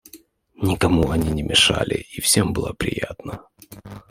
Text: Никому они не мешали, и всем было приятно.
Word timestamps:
Никому 0.55 1.11
они 1.11 1.29
не 1.29 1.43
мешали, 1.43 2.07
и 2.11 2.21
всем 2.21 2.53
было 2.53 2.73
приятно. 2.73 3.41